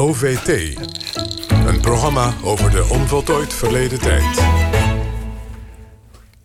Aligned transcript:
OVT. 0.00 0.48
Een 1.66 1.80
programma 1.80 2.34
over 2.42 2.70
de 2.70 2.86
onvoltooid 2.88 3.54
verleden 3.54 3.98
tijd. 3.98 4.40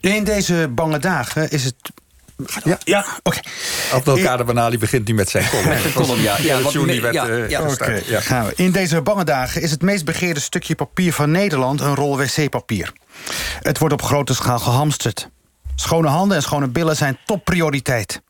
In 0.00 0.24
deze 0.24 0.70
bange 0.74 0.98
dagen 0.98 1.50
is 1.50 1.64
het... 1.64 1.74
Ja, 2.64 2.78
ja 2.84 3.06
oké. 3.22 3.40
Abdelkader 3.92 4.46
Banali 4.46 4.78
begint 4.78 5.08
nu 5.08 5.14
met 5.14 5.28
zijn 5.28 5.48
column. 5.48 5.68
Met 5.68 5.80
zijn 5.80 5.92
column, 5.92 6.22
ja. 6.22 6.36
Ja, 6.42 6.60
wat 6.60 6.74
meer- 6.74 7.02
werd, 7.02 7.14
ja, 7.14 7.28
eh, 7.28 7.48
ja. 7.48 7.68
Ja. 8.06 8.20
gaan 8.20 8.46
we. 8.46 8.52
In 8.56 8.72
deze 8.72 9.02
bange 9.02 9.24
dagen 9.24 9.62
is 9.62 9.70
het 9.70 9.82
meest 9.82 10.04
begeerde 10.04 10.40
stukje 10.40 10.74
papier 10.74 11.12
van 11.12 11.30
Nederland 11.30 11.80
een 11.80 11.94
rol 11.94 12.16
wc-papier. 12.16 12.92
Het 13.60 13.78
wordt 13.78 13.94
op 13.94 14.02
grote 14.02 14.34
schaal 14.34 14.58
gehamsterd. 14.58 15.28
Schone 15.74 16.08
handen 16.08 16.36
en 16.36 16.42
schone 16.42 16.68
billen 16.68 16.96
zijn 16.96 17.18
topprioriteit. 17.24 18.22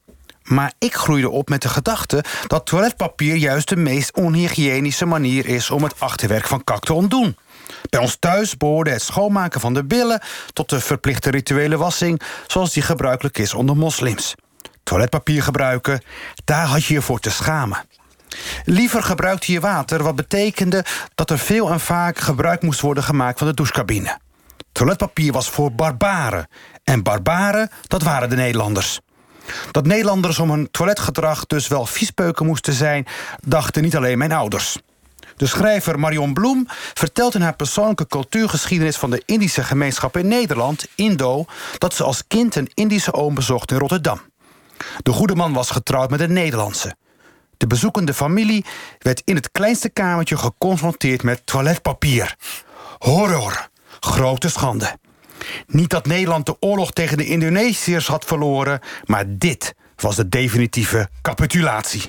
Maar 0.42 0.72
ik 0.78 0.94
groeide 0.94 1.30
op 1.30 1.48
met 1.48 1.62
de 1.62 1.68
gedachte 1.68 2.24
dat 2.46 2.66
toiletpapier 2.66 3.36
juist 3.36 3.68
de 3.68 3.76
meest 3.76 4.16
onhygiënische 4.16 5.06
manier 5.06 5.46
is 5.46 5.70
om 5.70 5.82
het 5.82 6.00
achterwerk 6.00 6.46
van 6.46 6.64
kak 6.64 6.84
te 6.84 6.92
ontdoen. 6.92 7.36
Bij 7.90 8.00
ons 8.00 8.16
thuis 8.18 8.56
behoorde 8.56 8.90
het 8.90 9.02
schoonmaken 9.02 9.60
van 9.60 9.74
de 9.74 9.84
billen 9.84 10.22
tot 10.52 10.68
de 10.68 10.80
verplichte 10.80 11.30
rituele 11.30 11.76
wassing, 11.76 12.20
zoals 12.46 12.72
die 12.72 12.82
gebruikelijk 12.82 13.38
is 13.38 13.54
onder 13.54 13.76
moslims. 13.76 14.34
Toiletpapier 14.82 15.42
gebruiken, 15.42 16.02
daar 16.44 16.66
had 16.66 16.84
je 16.84 16.94
je 16.94 17.02
voor 17.02 17.20
te 17.20 17.30
schamen. 17.30 17.84
Liever 18.64 19.02
gebruikte 19.02 19.52
je 19.52 19.60
water, 19.60 20.02
wat 20.02 20.16
betekende 20.16 20.84
dat 21.14 21.30
er 21.30 21.38
veel 21.38 21.70
en 21.70 21.80
vaak 21.80 22.18
gebruik 22.18 22.62
moest 22.62 22.80
worden 22.80 23.02
gemaakt 23.02 23.38
van 23.38 23.46
de 23.46 23.54
douchecabine. 23.54 24.18
Toiletpapier 24.72 25.32
was 25.32 25.50
voor 25.50 25.72
barbaren. 25.72 26.48
En 26.84 27.02
barbaren, 27.02 27.70
dat 27.86 28.02
waren 28.02 28.28
de 28.28 28.36
Nederlanders. 28.36 29.00
Dat 29.70 29.86
Nederlanders 29.86 30.38
om 30.38 30.50
hun 30.50 30.70
toiletgedrag 30.70 31.46
dus 31.46 31.68
wel 31.68 31.86
viespeuken 31.86 32.46
moesten 32.46 32.72
zijn, 32.72 33.06
dachten 33.46 33.82
niet 33.82 33.96
alleen 33.96 34.18
mijn 34.18 34.32
ouders. 34.32 34.76
De 35.36 35.46
schrijver 35.46 35.98
Marion 35.98 36.34
Bloem 36.34 36.66
vertelt 36.94 37.34
in 37.34 37.40
haar 37.40 37.56
persoonlijke 37.56 38.06
cultuurgeschiedenis 38.06 38.96
van 38.96 39.10
de 39.10 39.22
Indische 39.26 39.64
gemeenschap 39.64 40.16
in 40.16 40.28
Nederland, 40.28 40.86
Indo, 40.94 41.44
dat 41.78 41.94
ze 41.94 42.04
als 42.04 42.26
kind 42.26 42.56
een 42.56 42.70
Indische 42.74 43.12
oom 43.12 43.34
bezocht 43.34 43.70
in 43.70 43.78
Rotterdam. 43.78 44.20
De 45.02 45.12
goede 45.12 45.34
man 45.34 45.52
was 45.52 45.70
getrouwd 45.70 46.10
met 46.10 46.20
een 46.20 46.32
Nederlandse. 46.32 46.94
De 47.56 47.66
bezoekende 47.66 48.14
familie 48.14 48.64
werd 48.98 49.22
in 49.24 49.34
het 49.34 49.50
kleinste 49.52 49.88
kamertje 49.88 50.36
geconfronteerd 50.36 51.22
met 51.22 51.46
toiletpapier. 51.46 52.36
Horror, 52.98 53.68
grote 54.00 54.48
schande. 54.48 54.96
Niet 55.66 55.90
dat 55.90 56.06
Nederland 56.06 56.46
de 56.46 56.56
oorlog 56.60 56.92
tegen 56.92 57.16
de 57.16 57.26
Indonesiërs 57.26 58.06
had 58.06 58.24
verloren, 58.24 58.80
maar 59.04 59.24
dit 59.28 59.74
was 59.96 60.16
de 60.16 60.28
definitieve 60.28 61.08
capitulatie. 61.22 62.02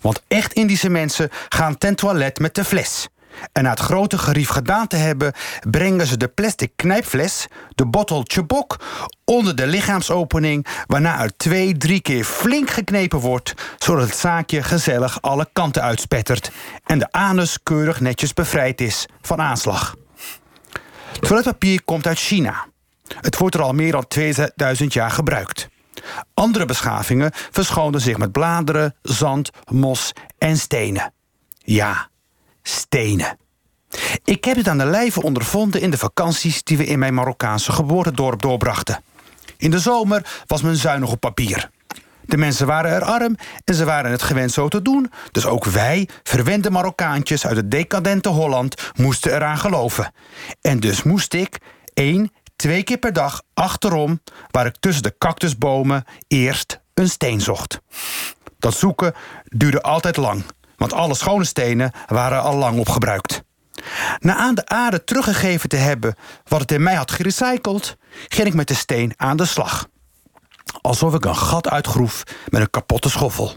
Want 0.00 0.22
echt 0.28 0.52
Indische 0.52 0.90
mensen 0.90 1.28
gaan 1.48 1.78
ten 1.78 1.94
toilet 1.94 2.38
met 2.38 2.54
de 2.54 2.64
fles. 2.64 3.08
En 3.52 3.62
na 3.62 3.70
het 3.70 3.80
grote 3.80 4.18
gerief 4.18 4.48
gedaan 4.48 4.86
te 4.86 4.96
hebben, 4.96 5.32
brengen 5.70 6.06
ze 6.06 6.16
de 6.16 6.28
plastic 6.28 6.72
knijpfles, 6.76 7.46
de 7.74 7.86
bottel 7.86 8.22
chebok, 8.26 8.76
onder 9.24 9.56
de 9.56 9.66
lichaamsopening, 9.66 10.66
waarna 10.86 11.22
er 11.22 11.36
twee, 11.36 11.76
drie 11.76 12.00
keer 12.00 12.24
flink 12.24 12.70
geknepen 12.70 13.18
wordt, 13.18 13.54
zodat 13.78 14.06
het 14.06 14.16
zaakje 14.16 14.62
gezellig 14.62 15.22
alle 15.22 15.48
kanten 15.52 15.82
uitspettert 15.82 16.50
en 16.84 16.98
de 16.98 17.12
anus 17.12 17.58
keurig 17.62 18.00
netjes 18.00 18.32
bevrijd 18.32 18.80
is 18.80 19.06
van 19.20 19.40
aanslag. 19.40 19.94
Toiletpapier 21.20 21.82
komt 21.84 22.06
uit 22.06 22.18
China. 22.18 22.66
Het 23.20 23.38
wordt 23.38 23.54
er 23.54 23.62
al 23.62 23.72
meer 23.72 23.92
dan 23.92 24.06
2000 24.08 24.92
jaar 24.92 25.10
gebruikt. 25.10 25.68
Andere 26.34 26.64
beschavingen 26.64 27.30
verschoonden 27.34 28.00
zich 28.00 28.18
met 28.18 28.32
bladeren, 28.32 28.94
zand, 29.02 29.50
mos 29.70 30.12
en 30.38 30.56
stenen. 30.56 31.12
Ja, 31.58 32.08
stenen. 32.62 33.36
Ik 34.24 34.44
heb 34.44 34.56
het 34.56 34.68
aan 34.68 34.78
de 34.78 34.84
lijve 34.84 35.22
ondervonden 35.22 35.80
in 35.80 35.90
de 35.90 35.98
vakanties 35.98 36.62
die 36.62 36.76
we 36.76 36.84
in 36.84 36.98
mijn 36.98 37.14
Marokkaanse 37.14 37.72
geboortedorp 37.72 38.42
doorbrachten. 38.42 39.02
In 39.56 39.70
de 39.70 39.78
zomer 39.78 40.42
was 40.46 40.62
men 40.62 40.76
zuinig 40.76 41.10
op 41.10 41.20
papier. 41.20 41.70
De 42.24 42.36
mensen 42.36 42.66
waren 42.66 42.90
er 42.90 43.04
arm 43.04 43.36
en 43.64 43.74
ze 43.74 43.84
waren 43.84 44.10
het 44.10 44.22
gewend 44.22 44.52
zo 44.52 44.68
te 44.68 44.82
doen. 44.82 45.12
Dus 45.30 45.46
ook 45.46 45.64
wij, 45.64 46.08
verwende 46.22 46.70
Marokkaantjes 46.70 47.46
uit 47.46 47.56
het 47.56 47.70
decadente 47.70 48.28
Holland, 48.28 48.90
moesten 48.96 49.34
eraan 49.34 49.58
geloven. 49.58 50.12
En 50.60 50.80
dus 50.80 51.02
moest 51.02 51.34
ik 51.34 51.58
één, 51.94 52.32
twee 52.56 52.82
keer 52.82 52.98
per 52.98 53.12
dag 53.12 53.42
achterom, 53.54 54.20
waar 54.50 54.66
ik 54.66 54.76
tussen 54.80 55.02
de 55.02 55.14
cactusbomen 55.18 56.04
eerst 56.28 56.80
een 56.94 57.08
steen 57.08 57.40
zocht. 57.40 57.80
Dat 58.58 58.74
zoeken 58.74 59.14
duurde 59.44 59.82
altijd 59.82 60.16
lang, 60.16 60.44
want 60.76 60.92
alle 60.92 61.14
schone 61.14 61.44
stenen 61.44 61.92
waren 62.06 62.42
al 62.42 62.56
lang 62.56 62.78
opgebruikt. 62.78 63.42
Na 64.18 64.36
aan 64.36 64.54
de 64.54 64.66
aarde 64.66 65.04
teruggegeven 65.04 65.68
te 65.68 65.76
hebben 65.76 66.14
wat 66.44 66.60
het 66.60 66.72
in 66.72 66.82
mij 66.82 66.94
had 66.94 67.10
gerecycled, 67.10 67.96
ging 68.28 68.48
ik 68.48 68.54
met 68.54 68.68
de 68.68 68.74
steen 68.74 69.12
aan 69.16 69.36
de 69.36 69.44
slag. 69.44 69.88
Alsof 70.80 71.14
ik 71.14 71.24
een 71.24 71.36
gat 71.36 71.68
uitgroef 71.68 72.22
met 72.48 72.60
een 72.60 72.70
kapotte 72.70 73.10
schoffel. 73.10 73.56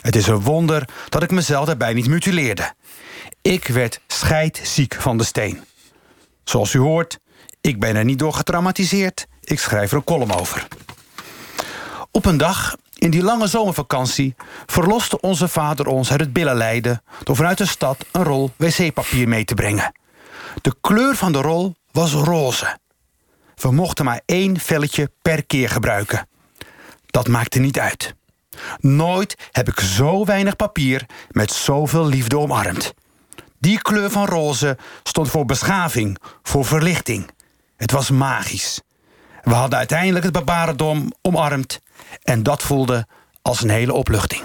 Het 0.00 0.16
is 0.16 0.26
een 0.26 0.40
wonder 0.40 0.88
dat 1.08 1.22
ik 1.22 1.30
mezelf 1.30 1.66
daarbij 1.66 1.92
niet 1.92 2.08
mutileerde. 2.08 2.74
Ik 3.42 3.66
werd 3.66 4.00
scheidziek 4.06 4.96
van 5.00 5.18
de 5.18 5.24
steen. 5.24 5.64
Zoals 6.44 6.74
u 6.74 6.78
hoort, 6.78 7.18
ik 7.60 7.80
ben 7.80 7.96
er 7.96 8.04
niet 8.04 8.18
door 8.18 8.34
getraumatiseerd. 8.34 9.26
Ik 9.40 9.58
schrijf 9.58 9.90
er 9.90 9.96
een 9.96 10.04
column 10.04 10.32
over. 10.32 10.66
Op 12.10 12.24
een 12.24 12.36
dag, 12.36 12.76
in 12.94 13.10
die 13.10 13.22
lange 13.22 13.46
zomervakantie... 13.46 14.34
verloste 14.66 15.20
onze 15.20 15.48
vader 15.48 15.86
ons 15.86 16.10
uit 16.10 16.20
het 16.20 16.32
billenlijden... 16.32 17.02
door 17.22 17.36
vanuit 17.36 17.58
de 17.58 17.66
stad 17.66 18.04
een 18.12 18.24
rol 18.24 18.50
wc-papier 18.56 19.28
mee 19.28 19.44
te 19.44 19.54
brengen. 19.54 19.92
De 20.60 20.74
kleur 20.80 21.16
van 21.16 21.32
de 21.32 21.40
rol 21.40 21.74
was 21.90 22.12
roze. 22.12 22.78
We 23.54 23.72
mochten 23.72 24.04
maar 24.04 24.20
één 24.26 24.60
velletje 24.60 25.10
per 25.22 25.46
keer 25.46 25.68
gebruiken. 25.68 26.28
Dat 27.12 27.28
maakte 27.28 27.58
niet 27.58 27.78
uit. 27.78 28.14
Nooit 28.78 29.48
heb 29.50 29.68
ik 29.68 29.80
zo 29.80 30.24
weinig 30.24 30.56
papier 30.56 31.06
met 31.30 31.52
zoveel 31.52 32.06
liefde 32.06 32.38
omarmd. 32.38 32.94
Die 33.58 33.82
kleur 33.82 34.10
van 34.10 34.26
roze 34.26 34.78
stond 35.02 35.30
voor 35.30 35.44
beschaving, 35.44 36.18
voor 36.42 36.64
verlichting. 36.64 37.30
Het 37.76 37.90
was 37.90 38.10
magisch. 38.10 38.80
We 39.42 39.54
hadden 39.54 39.78
uiteindelijk 39.78 40.24
het 40.24 40.32
barbarendom 40.32 41.12
omarmd... 41.22 41.80
en 42.22 42.42
dat 42.42 42.62
voelde 42.62 43.06
als 43.42 43.62
een 43.62 43.70
hele 43.70 43.92
opluchting. 43.92 44.42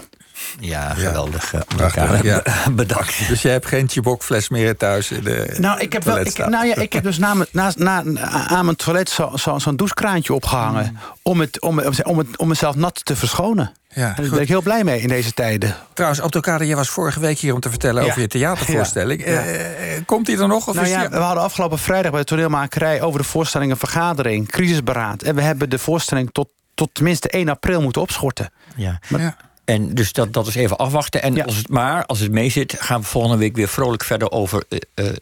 Ja, 0.59 0.93
geweldig. 0.93 1.53
eh, 1.53 1.61
Prachtig, 1.75 2.01
elkaar. 2.03 2.25
ja. 2.25 2.41
Bedankt. 2.71 3.27
Dus 3.27 3.41
je 3.41 3.47
hebt 3.49 3.65
geen 3.65 3.89
chibokfles 3.89 4.49
meer 4.49 4.77
thuis 4.77 5.11
in 5.11 5.23
de 5.23 5.55
Nou, 5.59 5.79
ik 5.79 5.93
heb, 5.93 6.03
wel, 6.03 6.19
ik, 6.19 6.37
nou 6.37 6.65
ja, 6.65 6.75
ik 6.75 6.93
heb 6.93 7.03
dus 7.03 7.17
na, 7.17 7.33
mijn- 7.33 7.49
na, 7.51 7.71
na, 7.75 8.03
aan 8.47 8.65
mijn 8.65 8.77
toilet 8.77 9.09
zo- 9.09 9.31
zo- 9.35 9.59
zo'n 9.59 9.75
douchekraantje 9.75 10.33
opgehangen... 10.33 10.97
Om, 11.21 11.39
het, 11.39 11.61
om, 11.61 11.79
om, 12.03 12.17
het, 12.17 12.37
om 12.37 12.47
mezelf 12.47 12.75
nat 12.75 13.05
te 13.05 13.15
verschonen. 13.15 13.71
Ja, 13.93 14.07
en 14.15 14.21
daar 14.21 14.31
ben 14.31 14.41
ik 14.41 14.47
heel 14.47 14.61
blij 14.61 14.83
mee 14.83 15.01
in 15.01 15.07
deze 15.07 15.33
tijden. 15.33 15.75
Trouwens, 15.93 16.21
Abdelkader, 16.21 16.67
jij 16.67 16.75
was 16.75 16.89
vorige 16.89 17.19
week 17.19 17.37
hier 17.37 17.53
om 17.53 17.59
te 17.59 17.69
vertellen 17.69 18.03
Ja. 18.03 18.09
over 18.09 18.21
je 18.21 18.27
theatervoorstelling. 18.27 19.25
Ja. 19.25 19.31
Eh, 19.41 19.95
eh, 19.95 20.01
komt 20.05 20.25
die 20.25 20.37
er 20.39 20.47
nog? 20.47 20.67
Of 20.67 20.73
Nou 20.73 20.85
is 20.87 20.91
ja, 20.93 20.99
die- 20.99 21.09
we 21.09 21.15
hadden 21.17 21.43
afgelopen 21.43 21.79
vrijdag 21.79 22.11
bij 22.11 22.19
de 22.19 22.25
toneelmakerij... 22.25 23.01
over 23.01 23.19
de 23.21 23.25
voorstelling 23.27 23.71
een 23.71 23.77
vergadering, 23.77 24.47
crisisberaad. 24.47 25.21
En 25.21 25.35
we 25.35 25.41
hebben 25.41 25.69
de 25.69 25.79
voorstelling 25.79 26.29
tot, 26.31 26.49
tot 26.73 26.89
tenminste 26.93 27.29
1 27.29 27.49
april 27.49 27.81
moeten 27.81 28.01
opschorten. 28.01 28.51
Ja. 28.75 28.99
Ja. 29.07 29.35
En 29.67 29.93
dus 29.93 30.11
dat, 30.13 30.33
dat 30.33 30.47
is 30.47 30.55
even 30.55 30.77
afwachten. 30.77 31.21
En 31.21 31.35
Ja. 31.35 31.43
als 31.43 31.55
het 31.55 31.69
maar, 31.69 32.05
als 32.05 32.19
het 32.19 32.31
mee 32.31 32.49
zit, 32.49 32.75
gaan 32.79 33.01
we 33.01 33.07
volgende 33.07 33.37
week 33.37 33.55
weer 33.55 33.67
vrolijk 33.67 34.03
verder 34.03 34.31
over 34.31 34.63
eh, 34.69 34.79
eh, 35.07 35.13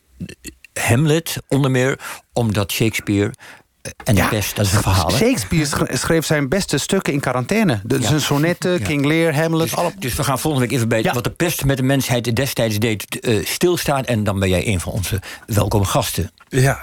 Hamlet, 0.74 1.38
onder 1.48 1.72
meer, 1.72 2.00
omdat 2.34 2.72
Shakespeare 2.72 3.34
eh, 3.82 3.92
en 4.04 4.16
de 4.16 4.28
pest, 4.30 4.56
dat 4.56 4.66
is 4.66 4.74
een 4.74 4.82
verhaal. 4.82 5.08
hè? 5.12 5.16
Shakespeare 5.18 5.66
sch- 5.66 6.00
schreef 6.02 6.26
zijn 6.26 6.50
beste 6.50 6.78
stukken 6.78 7.14
in 7.14 7.20
quarantaine. 7.20 7.80
Dus 7.84 8.02
Ja. 8.02 8.08
zijn 8.08 8.22
sonnetten, 8.22 8.82
King 8.82 9.06
Lear, 9.06 9.36
Hamlet... 9.36 9.70
Dus, 9.70 9.76
alle... 9.78 9.92
dus 10.00 10.16
we 10.16 10.24
gaan 10.24 10.40
volgende 10.40 10.68
week 10.68 10.76
even 10.76 10.90
bij 10.90 11.02
Ja. 11.04 11.14
wat 11.14 11.24
de 11.24 11.30
pest 11.30 11.66
met 11.66 11.78
de 11.78 11.84
mensheid 11.84 12.36
destijds 12.36 12.80
deed 12.80 13.20
eh, 13.20 13.46
stilstaan. 13.46 14.04
En 14.06 14.24
dan 14.24 14.40
ben 14.40 14.50
jij 14.50 14.68
een 14.68 14.80
van 14.80 14.92
onze 14.92 15.22
welkome 15.46 15.86
gasten. 15.86 16.32
ja. 16.50 16.80